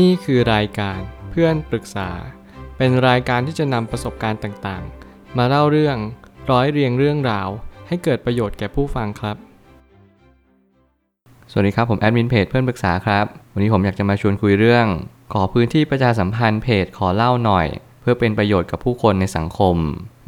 [0.00, 2.10] นี่คือรายการเพื่อนปรึกษา
[2.76, 5.96] เป็นรายการที่จะนำประสบการณ์ต่างๆ มาเล่าเรื่อง
[6.50, 7.48] ร้อยเรียงเรื่องราว
[7.88, 9.36] ให้เกิดประโยชน์แก่ผู้ฟังครับ
[11.50, 14.86] สวัสดีครับผมแอดมินเพจเพื่อนปรึกษาครับ วันนี้ผมอยากจะมาชวนคุยเรื่อง
[15.32, 17.66] ขอพื้นที่ประชาสัมพันธ์เพจขอเล่าหน่อย
[18.00, 19.76] เพื่อเป็นประโยชน์กับผู้คนในสังคม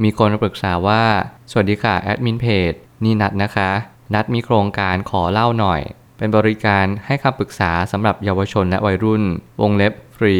[0.02, 1.04] มีคนมาปรึกษาว่า
[1.50, 2.72] สวัสดีค่ะแอดมินเพจ
[3.04, 3.70] นี่นัดนะคะ
[4.14, 5.80] นัดมีโครงการขอเล่าหน่อย
[6.18, 9.22] เป็นบริการให้คำปรึกษาสำหรับเยาวชนและวัยรุ่น
[9.60, 10.36] วงเล็บฟรี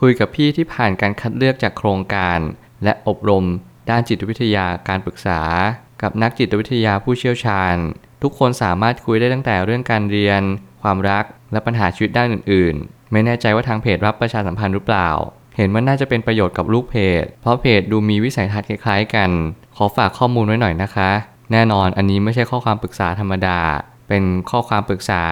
[0.00, 2.38] คุยกับพี่ที่ผ่านการคัดเลือกจากโครงการ
[2.84, 3.44] และอบรม
[3.90, 5.40] ด้านจิตวิทยาการปรึกษา
[6.02, 7.76] กับนักจิตวิทยาผู้เชี่ยวชาญ
[8.22, 10.42] ทุกคนสามารถคุยได้ตั้งแต่เรื่องการเรียน
[10.82, 15.10] ความรัก และปัญหาชีวิตด้านอื่น ๆ ไม่แน่ใจว่าทางเพจรับประชาสัมพันธ์หรือเปล่า
[15.56, 19.30] เห็นว่าน่าจะเป็นประโยชน์กับลูกเพจ เพราะเพจดูมีวิสัยทัศน์คล้ายๆ กัน
[19.76, 21.10] ขอฝากข้อมูลไว้หน่อยนะคะ
[21.52, 23.58] แน่นอนอันนี้ไม่ใช่ข้อความปรึกษาธรรมดา
[24.08, 25.22] เป็นข้อความปรึกษา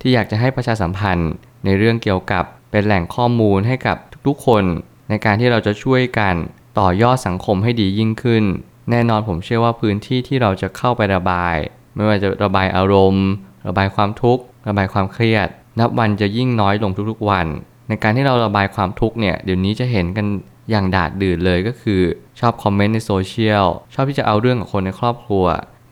[0.00, 1.32] ที่อยากจะให้ประชาสัมพันธ์
[1.64, 3.96] ในเรื่องเกี่ยวกับเป็นแหล่งข้อมูลให้กับ
[4.26, 4.64] ทุกๆคน
[5.08, 6.34] ในการที่เราจะช่วยกัน
[6.78, 8.44] ต่อยอดสังคมให้ดียิ่งขึ้น
[8.90, 11.56] แน่นอนผมเชื่อว่าพื้นที่ที่เราจะเข้าไประบาย
[11.94, 13.26] ไม่ว่าจะระบายอารมณ์
[13.68, 17.46] ระบายความทุกข์ ระบายความเครียด นับวันจะยิ่งน้อยลงทุกๆวัน
[17.88, 20.26] ในการที่เราระบายความทุกข์เนี่ยเดี๋ยวนี้จะเห็นกัน
[20.70, 22.00] อย่างดาดดื่นเลยก็คือ
[22.40, 25.44] ชอบคอมเมนต์ในโซเชียลชอบที่จะเอาเรื่องของคนในครอบครัว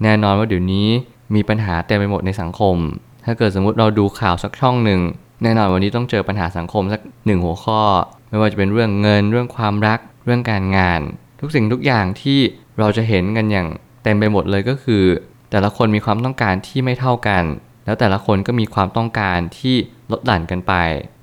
[0.02, 0.88] แน่นอนว่าเดี๋ยวนี้
[1.34, 2.76] มีปัญหาเต็มไปหมดในสังคม
[3.24, 5.00] ถ้าเกิดสมมุติเราดูข่าวสักช่องหนึ่ง
[5.42, 7.80] แน่นอนวันนี้ต้องเจอปัญหาสังคมสักหนึ่งหัวข้อ
[8.30, 11.00] ไม่ว่าจะเป็นเรื่องเงินเรื่องความรัก เรื่องการงาน
[11.40, 12.38] ทุกสิ่งทุกอย่างที่
[12.78, 13.68] เราจะเห็นกันอย่าง
[14.02, 15.04] เต็มไปหมดเลยก็คือ
[15.50, 17.44] แต่ละคนมีความต้องการที่ไม่เท่ากัน
[17.84, 19.76] แล้วแต่ละคนก็มีความต้องการที่
[20.10, 20.74] ลดหลั่นกันไป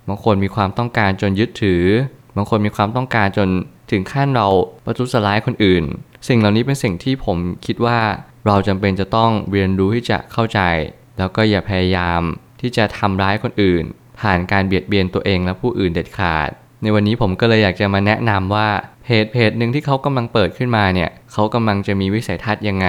[0.07, 1.83] บางคนมีความต้องการจนยึดถือ
[2.35, 3.49] บางคนมีความต้องการจน
[3.91, 4.47] ถึงขั้นเรา
[4.85, 5.83] ประทุษร้ายคนอื่น
[6.27, 7.99] สิ่งเหล่านี้เป็นสิ่งที่ผมคิดว่า
[8.47, 10.59] เราจำเป็นจะต้องเรียนรู้ที่จะเข้าใจ
[11.17, 12.21] แล้วก็อย่าพยายาม
[12.61, 13.83] ที่จะทำร้ายคนอื่น
[14.19, 16.49] ผ่านการเบียดเบียนตัวเองและผู้อื่นเด็ดขาด
[16.81, 18.69] ในวันนี้ผมก็เลยอยากจะมาแนะนำว่า
[19.03, 22.87] เพจเพจหนึ่งที่เขากำลังเปิดขึ้นมาเนี่ยเขากำลังจะมีวิสัยทัศน์ยังไง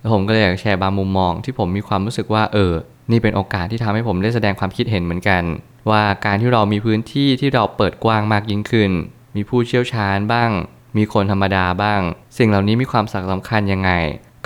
[0.00, 2.72] แล้วผมก็เลยอยากแชร์บางมุมมองที่ผมมีความรู้สึกว่าเออ
[3.10, 5.42] นี่เป็นโอกาสที่ทำให้ผมได้แสดงความคิดเห็นเหมือนกัน
[5.90, 8.90] ว่าการที่เรามีพื้นที่ที่เราเปิดกว้างมากยิ่งขึ้น
[9.36, 10.50] มีผู้เชี่ยวชาญบ้าง
[10.96, 12.00] มีคนธรรมดาบ้าง
[12.38, 13.90] สิ่งเหล่านี้มีความสำคัญยังไง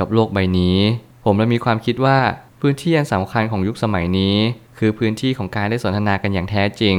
[0.01, 0.79] กับโลกใบนี้
[1.25, 2.19] ผมเลยมีความคิดว่า
[2.61, 4.37] พื้นที่อันสำคัญของยุคสมัยนี้
[4.79, 6.97] คือพื้นที่ของการได้สนทนากันอย่างแท้จริง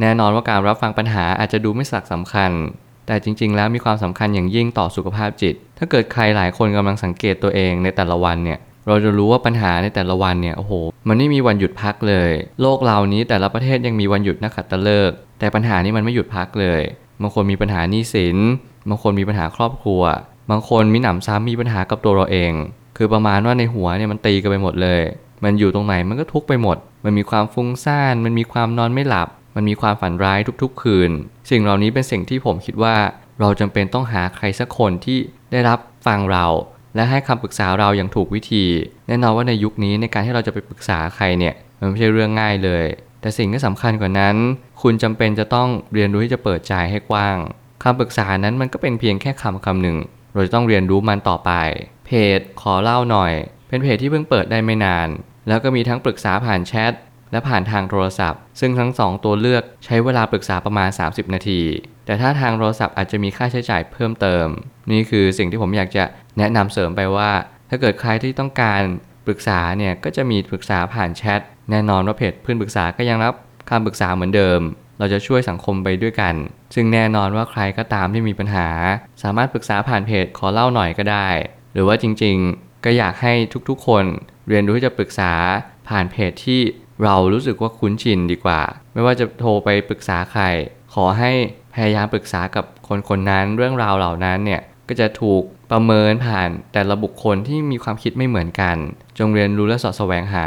[0.00, 2.50] แน่นอนว่าการรับฟังปัญหาอาจจะดูไม่สักสำคัญ
[3.06, 10.72] แต่จริง ๆ แล้วมีความสำคัญอย่างยิ่งต่อสุขภาพจิต ถ้าเกิดใครหลายคนกำลังสังเกตตัวเองในแต่ละวันเนี่ยเราจะรู้ว่าปัญหาในแต่ละวันเนี่ยโอ้โห
[11.08, 16.82] มันไม่มีวันหยุดพักเลย โลกเรานี้แต่ละประเทศยังมีวันหยุดนักขัตฤกษ์แต่ปัญหานี้มันไม่หยุดพักเลย
[17.22, 18.36] บางคนมีปัญหาหนี้สิน
[18.88, 20.02] บางคนมีปัญหาครอบครัว
[20.50, 22.52] บางคนมีหนำซ้ำมีปัญหากับตัวเราเอง
[22.96, 25.00] คือประมาณว่าในหัวเนี่ยมันตีกันไปหมดเลย
[25.44, 31.10] มันอยู่ตรงไหนมันก็ทุกไปหมด มันมีความฟุ้งซ่าน มันมีความนอนไม่หลับ มันมีความฝันร้ายทุกๆ คืน
[31.50, 32.96] สิ่งเหล่านี้เป็นสิ่งที่ผมคิดว่า
[33.40, 35.18] เราจำเป็นต้องหาใครสักคนที่
[35.52, 36.46] ได้รับฟังเรา
[36.94, 38.64] และให้คำปรึกษาเราอย่างถูกวิธี
[39.08, 42.84] แน่นอนว่าในยุคนี้ในการที่เราจะไปปรึกษาใครเนี่ยมันไม่ใช่เรื่องง่ายเลย
[43.20, 44.36] แต่สิ่งที่สำคัญกว่านั้น
[44.82, 47.36] คุณจำเป็นจะต้องเรียนรู้ที่จะเปิดใจให้กว้าง
[47.82, 49.96] คำปรึกษานั้นมันก็เป็นเพียงแค่คำคำหนึ่ง
[50.32, 51.52] เราจะต้องเรียนรู้มันต่อไป
[52.06, 53.32] เพจขอเล่าหน่อย
[53.68, 55.08] เป็นเพจที่เพิ่งเปิดได้ไม่นาน
[55.48, 56.92] แล้วก็มีทั้งปรึกษาผ่านแชท
[57.32, 61.62] และผ่านทางโทรศัพท์ ซึ่งทั้ง 2 ตัวเลือกใช้เวลาปรึกษาประมาณ 30 นาที
[62.06, 64.46] แต่ถ้าทางโทรศัพท์อาจจะมีค่าใช้จ่ายเพิ่มเติม
[64.92, 66.04] นี่คือสิ่งที่ผมอยากจะ
[66.38, 67.30] แนะนำเสริมไปว่า
[67.70, 68.82] ถ้าเกิดใครที่ต้องการ
[69.26, 71.40] ปรึกษาเนี่ยก็จะมีปรึกษาผ่านแชท
[71.70, 73.34] แน่นอนว่าเพจเพื่อนปรึกษาก็ยังรับ
[73.68, 74.60] คำปรึกษาเหมือนเดิม
[75.00, 76.34] เราจะช่วยสังคมไปด้วยกัน
[76.74, 78.68] ซึ่งแน่นอนว่าใครก็ตามที่มีปัญหา
[79.22, 81.28] สามารถปรึกษาผ่านเพจขอเล่าหน่อยก็ได้
[81.72, 83.32] หรือว่าจริงๆ ก็อยากให้
[83.68, 84.04] ทุกๆ คน
[84.48, 85.32] เรียนรู้ที่จะปรึกษา
[85.88, 86.60] ผ่านเพจที่
[87.04, 88.60] เรารู้สึกว่าคุ้นชินดีกว่า
[88.92, 90.42] ไม่ว่าจะโทรไปปรึกษาใคร
[90.94, 91.32] ขอให้
[91.74, 98.76] พยายามปรึกษากับคนคนนั้นเรื่องราวเหล่านั้นเนี่ยก็จะถูกประเมินผ่านแต่ละบุคคลที่มีความคิดไม่เหมือนกัน
[99.18, 100.46] จงเรียนรู้และสอดแสวงหา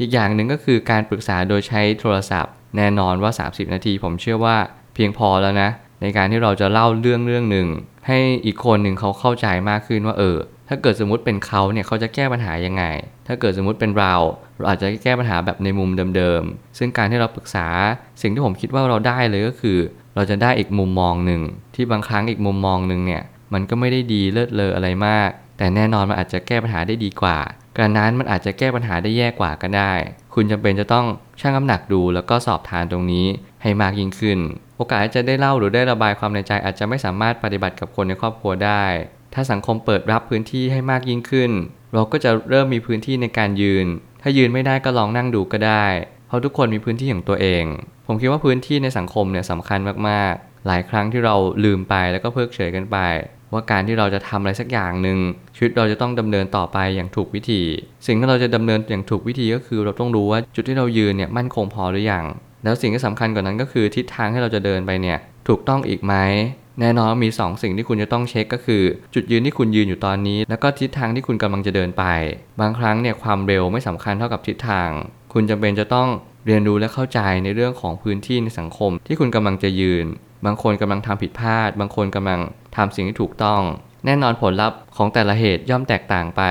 [0.00, 4.56] อีกอย่างหนึ่งก็คือการปรึกษาโดยใช้โทรศัพท์ แน่นอนว่า 30 นาที ผมเชื่อว่า
[4.94, 5.70] เพียงพอแล้วนะ
[6.02, 7.68] ในการที่เราจะเล่าเรื่องเรื่องหนึ่ง
[8.06, 10.38] ให้อีกคนหนึ่งเขาเข้าใจมากขึ้นว่าเออ
[10.68, 12.84] ถ้าเกิดสมมติเป็นเขาเนี่ยเขาจะแก้ปัญหายังไง
[13.26, 14.14] ถ้าเกิดสมมติเป็นเรา
[14.56, 17.66] เราอาจจะแก้ปัญหาแบบในมุมเดิมๆ ซึ่งการที่เราปรึกษา
[18.22, 19.78] สิ่งที่ผมคิดว่าเราได้เลยก็คือ
[20.16, 21.40] เราจะได้อีกมุมมองหนึ่ง
[21.74, 23.22] ที่บางครั้งอีกมุมมองหนึ่งเนี่ย
[23.52, 27.38] มันก็ไม่ได้ดีเลิศเลออะไรมาก แต่แน่นอนมันอาจจะแก้ปัญหาได้ดีกว่า
[27.78, 29.92] การนั้นมันอาจจะแก้ปัญหาได้แย่กว่าก็ได้
[30.34, 31.06] คุณจำเป็นจะต้อง
[31.40, 33.26] ชั่งน้ำหนักดู แล้วก็สอบทานตรงนี้
[33.62, 34.38] ให้มากยิ่งขึ้น
[34.76, 38.84] โอกาสจะได้เล่าหรือได้ระบายความในใจอาจจะไม่สามารถปฏิบัติกับคนในครอบครัวได้
[39.34, 41.50] ถ้าสังคมเปิดรับพื้นที่ให้มากยิ่งขึ้น
[41.92, 43.86] เราก็จะเริ่มมีพื้นที่ในการยืน
[44.22, 45.86] ถ้ายืนไม่ได้ก็ลองนั่งดูก็ได้
[46.26, 47.64] เพราะทุกคนมีพื้นที่ของตัวเอง
[48.06, 49.78] ผมคิดว่าพื้นที่ในสังคมเนี่ยสำคัญ
[50.08, 51.34] มากๆ หลายครั้งที่เรา
[51.64, 52.96] ลืมไปแล้วก็เพิกเฉยกันไป
[53.52, 55.18] ว่าการที่เราจะทำอะไรสักอย่างหนึ่ง
[55.56, 57.62] ชีวิตเราจะต้องดำเนินต่อไปอย่างถูกวิธี
[58.06, 62.24] สิ่งที่เราจะดำเนินอย่างถูกวิธีก็คือ เราต้องรู้ว่าจุดที่เรายืนเนี่ยมั่นคงพอหรือยัง
[62.64, 65.18] แล้วสิ่งที่สำคัญกว่านั้นก็คือทิศทางที่เราจะเดินไปเนี่ย
[65.48, 66.14] ถูกต้องอีกไหม
[66.80, 68.82] แน่นอนมี 2 สิ่งที่คุณจะต้องเช็คก็คือ
[69.14, 72.04] จุดยืนที่คุณยืนอยู่ตอนนี้ แล้วก็ทิศทางที่คุณกำลังจะเดินไป
[72.60, 74.90] บางครั้งเนี่ยความเร็วไม่สำคัญเท่ากับทิศทาง
[75.32, 76.08] คุณจำเป็นจะต้อง
[76.46, 80.06] เรียนรู้และเข้าใจในเรื่องของพื้นที่ในสังคมที่คุณกำลังจะยืน
[80.46, 82.40] บางคนกำลังทำผิดพลาด บางคนกำลัง
[82.76, 83.62] ทำสิ่งที่ถูกต้อง
[84.06, 86.42] แน่นอนผลลัพธ์ของแต่ละเหตุย่อมแตกต่างไป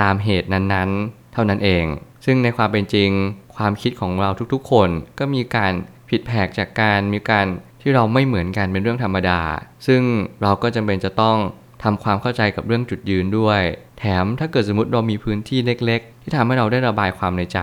[0.00, 1.84] ตามเหตุนั้นๆ เท่านั้นเอง
[2.24, 3.10] ซึ่งในความเป็นจริง
[3.56, 4.88] ความคิดของเราทุกๆ คน
[5.18, 5.72] ก็มีการ
[6.10, 7.46] ผิดแผกจากการมีการ
[7.80, 9.40] ที่เราไม่เหมือนกันเป็นเรื่องธรรมดา
[9.86, 10.02] ซึ่ง
[10.42, 11.38] เราก็จำเป็นจะต้อง
[11.82, 13.60] ทำความเข้าใจกับเรื่องจุดยืนด้วย
[13.98, 17.60] แถมถ้าเกิดสมมติเรามีพื้นที่เล็ก ๆ ที่ทำให้เราได้ระบายความในใจ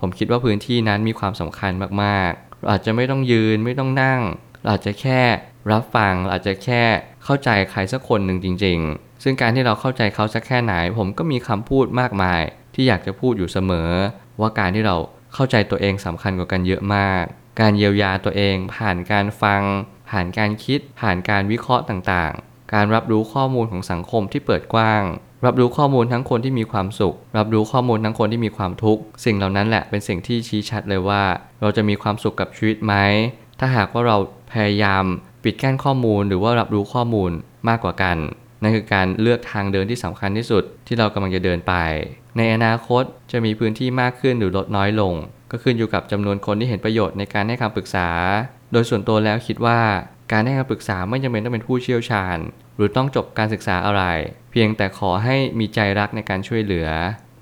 [0.00, 1.72] ผมคิดว่าพื้นที่นั้นมีความสำคัญ
[2.02, 4.20] มากๆเราอาจจะไม่ต้องยืนไม่ต้องนั่ง
[4.62, 5.20] เราอาจจะแค่
[5.70, 6.82] รับฟังเราอาจจะแค่
[7.24, 12.42] เข้าใจใครสักคนหนึ่งจริง ๆ ซึ่งการที่เราเข้าใจเขาสักแค่ไหน ผมก็มีคำพูดมากมาย
[12.74, 13.90] ที่อยากจะพูดอยู่เสมอ
[14.40, 14.96] ว่าการที่เรา
[15.34, 17.24] เข้าใจตัวเองสำคัญกว่ากันเยอะมาก
[17.60, 19.62] การเยียวยาตัวเอง ผ่านการฟัง
[20.10, 25.02] ผ่านการคิด ผ่านการวิเคราะห์ต่างๆ การรับรู้ข้อมูลของสังคมที่เปิดกว้าง
[25.46, 31.22] รับรู้ข้อมูลทั้งคนที่มีความสุข รับรู้ข้อมูลทั้งคนที่มีความทุกข์ สิ่งเหล่านั้นแหละเป็นสิ่งที่ชี้ชัดเลยว่า
[31.60, 32.94] เราจะมีความสุขกับชีวิตไหม
[33.62, 34.16] ถ้าหากว่าเรา
[34.52, 35.04] พยายาม
[35.44, 37.30] ปิดกั้นข้อมูลหรือว่ารับรู้ข้อมูล
[37.68, 38.16] มากกว่ากัน
[38.62, 41.74] นั่นคือการเลือกทางเดินที่สำคัญที่สุดที่เรากำลังจะเดินไป
[42.36, 43.02] ในอนาคต
[43.32, 45.14] จะมีพื้นที่มากขึ้นหรือลดน้อยลง
[45.50, 48.08] ก็ขึ้นอยู่กับจำนวนคนที่เห็นประโยชน์ในการให้คำปรึกษา
[48.72, 49.80] โดยส่วนตัวแล้วคิดว่า
[50.32, 52.38] การให้คำปรึกษาไม่จำเป็นต้องเป็นผู้เชี่ยวชาญ
[52.76, 54.02] หรือต้องจบการศึกษาอะไร
[54.50, 56.88] เพียงแต่ขอให้มีใจรักในการช่วยเหลือ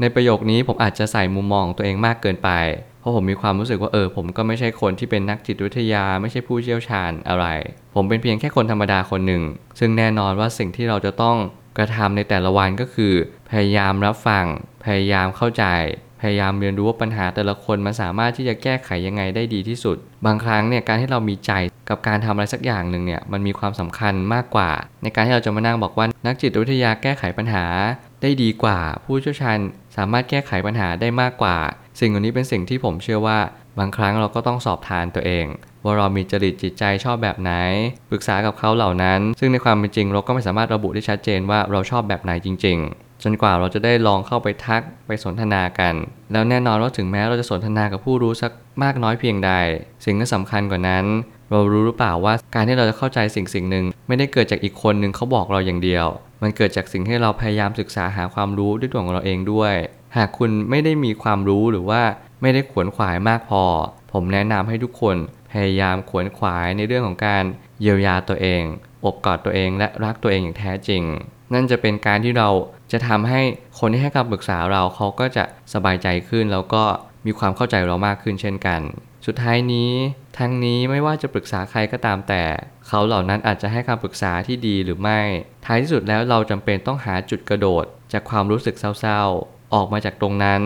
[0.01, 2.51] ในประโยคนี้ผมอาจจะใส่มุมมองตัวเองมากเกินไป
[3.09, 7.47] ราะผมมีความรู้สึกว่าเออผมก็ไม่ใช่คนที่เป็นนักจิตวิทยา ไม่ใช่ผู้เชี่ยวชาญอะไร
[7.95, 9.43] ผมเป็นเพียงแค่คนธรรมดาคนหนึ่ง
[9.79, 11.37] ซึ่งแน่นอนว่าสิ่งที่เราจะต้อง
[11.79, 13.15] กระทำในแต่ละวันก็คือ
[13.51, 14.45] พยายามรับฟัง
[14.85, 15.65] พยายามเข้าใจ
[16.21, 19.97] พยายามเรียนรู้ว่าปัญหาแต่ละคนมันสามารถที่จะแก้ไขยังไงได้ดีที่สุด
[20.27, 21.53] บางครั้งเนี่ยการที่เรามีใจ
[21.89, 24.71] กับการทำอะไรสักอย่างหนึ่งเนี่ยมันมีความสำคัญมากกว่า
[25.03, 27.65] ในการที่เราจะมานั่งบอกว่านักจิตวิทยาแก้ไขปัญหา
[28.23, 29.59] ได้ดีกว่า ผู้เชี่ยวชาญ
[29.97, 31.57] สามารถแก้ไขปัญหาได้มากกว่า
[32.01, 33.39] สิ่งเหล่านี้เป็นสิ่งที่ผมเชื่อว่า
[33.79, 35.47] บางครั้งเราก็ต้องสอบทานตัวเอง
[35.85, 37.53] ว่าเรามีจริตจิตใจชอบแบบไหน
[38.11, 45.95] ปรึกษากับเขาเหล่านั้น ซึ่งในความเป็นจริงเราก็ไม่สามารถระบุได้ชัดเจนว่าเราชอบแบบไหนจริง ๆ จนกว่าเราจะได้ลองเข้าไปทักไปสนทนากัน
[46.33, 48.51] แล้วแน่นอนว่าถึงแม้เราจะสนทนากับผู้รู้สัก
[48.83, 49.53] มากน้อยเพียงใด
[50.05, 51.05] สิ่งที่สำคัญกว่านั้น
[51.51, 56.07] เรารู้หรือเปล่าว่าการที่เราจะเข้าใจสิ่งสิ่งหนึ่งไม่ได้เกิดจากอีกคนหนึ่งเขาบอกเราอย่างเดียว
[56.43, 59.75] มันเกิดจากสิ่งที่เราพยายามศึกษาหาความรู้ด้วยตัวของเราเองด้วย
[60.17, 62.03] หากคุณไม่ได้มีความรู้หรือว่า
[62.43, 63.65] ไม่ได้ขวนขวายมากพอ
[64.13, 65.17] ผมแนะนำให้ทุกคน
[65.53, 67.45] พยายามขวนขวายในเรื่องของการ
[67.81, 68.63] เยียวยาตัวเอง
[69.05, 71.03] อบกอดตัวเองและรักตัวเองอย่างแท้จริง
[71.53, 72.49] นั่นจะเป็นการที่เรา
[72.93, 73.41] จะทำให้
[73.79, 75.45] คนที่ให้คำปรึกษาเราเขาก็จะ
[75.75, 76.85] สบายใจขึ้น แล้วก็
[77.27, 78.81] มีความเข้าใจเรามากขึ้นเช่นกัน
[79.27, 79.93] สุดท้ายนี้
[80.39, 82.43] ทั้งนี้ไม่ว่าจะปรึกษาใครก็ตามแต่
[82.89, 85.21] เขาเหล่านั้นอาจจะให้คำปรึกษาที่ดีหรือไม่
[85.65, 89.23] ท้ายที่สุดแล้วเราจำเป็นต้องหาจุดกระโดด จากความรู้สึกเศร้า
[89.75, 90.63] ออกมาจากตรงนั้น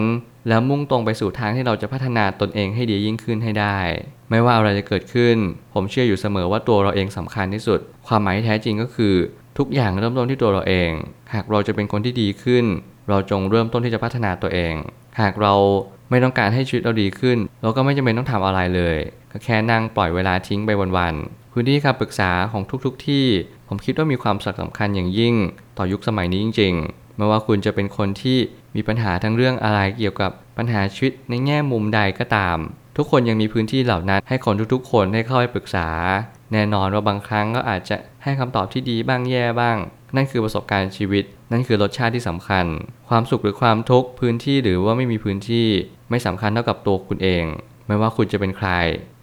[0.49, 3.78] แล้วมุ่งตรงไปสู่ทางที่เราจะพัฒนาตนเองให้ดียิ่งขึ้นให้ได้
[4.31, 5.37] ไม่ว่าอะไรจะเกิดขึ้น
[5.75, 9.14] ผมเชื่ออยู่เสมอว่าตัวเราเองสำคัญที่สุด ความหมายที่แท้จริงก็คือ
[9.59, 10.90] ทุกอย่างเริ่มต้นที่ตัวเราเอง
[11.35, 12.64] หากเราจะเป็นคนที่ดีขึ้น
[13.09, 14.75] เราจงเริ่มต้นที่จะพัฒนาตัวเอง
[15.21, 15.54] หากเรา
[16.11, 18.97] ไม่ต้องการให้ชีวิตเราดีขึ้น เราก็ไม่จำเป็นต้องทำอะไรเลย
[19.30, 23.25] ก็แค่นั่งปล่อยเวลาทิ้งไปวันๆพื้นที่คำปรึกษาของทุกๆทที่
[23.68, 25.35] ผมคิดว่ามีความสำคัญอย่างยิ่ง
[25.78, 28.38] ต่อยุคสมัยนี้จริง ๆ ไม่ว่าคุณจะเป็นคนที่
[28.76, 32.59] มีปัญหาทั้งเรื่องอะไรเกี่ยวกับปัญหาชีวิตในแง่มุมใดก็ตาม
[32.97, 35.88] ทุกคนยังมีพื้นที่เหล่านั้น ให้คนทุกๆ คนได้เข้าไปปรึกษา
[36.52, 39.76] แน่นอนว่าบางครั้งก็อาจจะให้คำตอบที่ดีบ้างแย่บ้าง
[40.17, 42.67] นั่นคือประสบการณ์ชีวิต นั่นคือรสชาติที่สำคัญ
[43.09, 45.69] ความสุขหรือความทุกข์พื้นที่หรือว่าไม่มีพื้นที่
[46.11, 47.45] ไม่สำคัญเท่ากับตัวคุณเอง
[47.87, 48.71] ไม่ว่าคุณจะเป็นใคร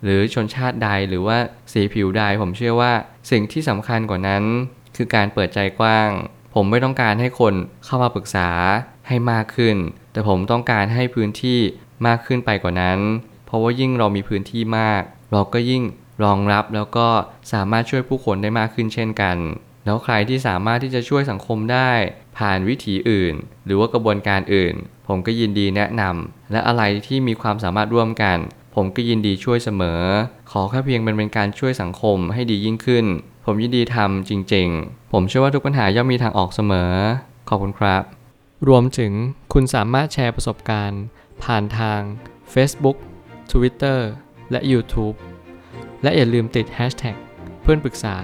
[0.03, 1.37] หรือชนชาติใดหรือว่า
[1.71, 2.93] สีผิวใดผมเชื่อว่า
[3.31, 4.43] สิ่งที่สำคัญกว่านั้น
[4.95, 6.09] คือการเปิดใจกว้าง
[6.53, 7.53] ผมไม่ต้องการให้คน
[7.85, 8.49] เข้ามาปรึกษา
[9.07, 9.75] ให้มากขึ้น
[10.11, 11.59] แต่ผมต้องการให้พื้นที่
[12.07, 12.99] มากขึ้นไปกว่านั้น
[13.45, 15.01] เพราะว่ายิ่งเรามีพื้นที่มาก
[15.31, 15.83] เราก็ยิ่ง
[16.23, 17.07] รองรับแล้วก็
[17.53, 19.37] สามารถช่วยผู้คนได้มากขึ้นเช่นกัน
[19.85, 21.91] แล้วใครที่สามารถที่จะช่วยสังคมได้
[22.37, 23.33] ผ่านวิถีอื่น
[23.65, 24.75] หรือว่ากระบวนการอื่น
[25.07, 28.37] ผมก็ยินดีแนะนำและอะไรที่มีความสามารถร่วมกัน
[28.75, 30.01] ผมก็ยินดีช่วยเสมอ
[30.51, 33.05] ขอแค่เพียงเป็นเป็นการช่วยสังคมให้ดียิ่งขึ้น
[33.45, 36.91] ผมยินดีทำจริงๆ ผมเชื่อว่าทุกปัญหาย่อมมีทางออกเสมอ
[37.49, 38.03] ขอบคุณครับ
[38.67, 39.11] รวมถึง
[39.53, 41.03] คุณสามารถแชร์ประสบการณ์
[41.43, 41.99] ผ่านทาง
[42.53, 42.97] Facebook
[43.51, 43.99] Twitter
[44.51, 45.15] และ YouTube
[46.03, 47.15] และอย่าลืมติด hashtag
[47.61, 48.15] เพื่อนปรึกษา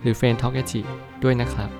[0.00, 0.62] หรือ f r ร e n d t a l k a
[1.22, 1.70] ด้วยนะครับ